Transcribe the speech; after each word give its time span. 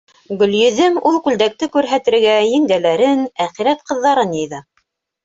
Гөлйөҙөм 0.37 0.95
ул 1.09 1.19
күлдәкте 1.27 1.69
күрһәтергә 1.75 2.33
еңгәләрен, 2.53 3.21
әхирәт 3.47 3.85
ҡыҙҙарын 3.93 4.35
йыйҙы. 4.39 4.63